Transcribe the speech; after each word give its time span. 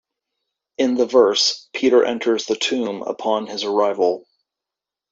In 0.79 0.95
the 0.95 1.05
verse, 1.05 1.69
Peter 1.75 2.03
enters 2.03 2.47
the 2.47 2.55
tomb 2.55 3.03
upon 3.03 3.45
his 3.45 3.63
arrival. 3.63 4.25